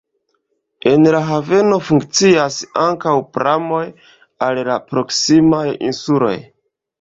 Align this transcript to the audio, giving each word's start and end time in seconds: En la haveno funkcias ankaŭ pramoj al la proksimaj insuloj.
En 0.91 1.03
la 1.15 1.19
haveno 1.27 1.77
funkcias 1.89 2.57
ankaŭ 2.85 3.13
pramoj 3.39 3.83
al 4.47 4.63
la 4.71 4.79
proksimaj 4.89 5.63
insuloj. 5.91 6.35